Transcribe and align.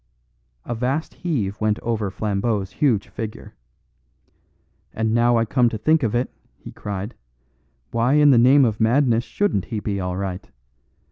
A 0.65 0.73
vast 0.73 1.13
heave 1.13 1.61
went 1.61 1.77
over 1.81 2.09
Flambeau's 2.09 2.71
huge 2.71 3.07
figure. 3.09 3.53
"And 4.95 5.13
now 5.13 5.37
I 5.37 5.45
come 5.45 5.69
to 5.69 5.77
think 5.77 6.01
of 6.01 6.15
it," 6.15 6.31
he 6.57 6.71
cried, 6.71 7.13
"why 7.91 8.13
in 8.13 8.31
the 8.31 8.39
name 8.39 8.65
of 8.65 8.79
madness 8.79 9.23
shouldn't 9.25 9.65
he 9.65 9.79
be 9.79 9.99
all 9.99 10.17
right? 10.17 10.49